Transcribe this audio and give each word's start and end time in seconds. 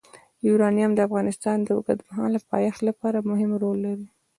یورانیم 0.47 0.91
د 0.95 0.99
افغانستان 1.07 1.57
د 1.63 1.69
اوږدمهاله 1.77 2.39
پایښت 2.51 2.79
لپاره 2.89 3.25
مهم 3.29 3.51
رول 3.61 3.77
لري. 3.87 4.07